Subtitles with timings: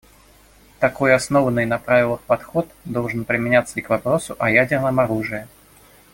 [0.79, 5.47] Такой основанный на правилах подход должен применяться и к вопросу о ядерном оружии.